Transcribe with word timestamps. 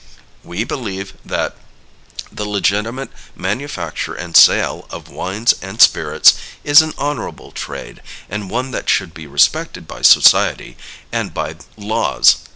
We 0.43 0.63
believe 0.63 1.13
that 1.23 1.55
the 2.31 2.45
legitimate 2.49 3.11
manufacture 3.35 4.15
and 4.15 4.35
sale 4.35 4.87
of 4.89 5.09
wines 5.09 5.53
and 5.61 5.79
spirits 5.79 6.33
is 6.63 6.81
an 6.81 6.95
honorable 6.97 7.51
trade, 7.51 8.01
and 8.27 8.49
one 8.49 8.71
that 8.71 8.89
should 8.89 9.13
be 9.13 9.27
respected 9.27 9.87
by 9.87 10.01
society 10.01 10.75
and 11.11 11.35
by 11.35 11.53
the 11.53 11.65
laws. 11.77 12.37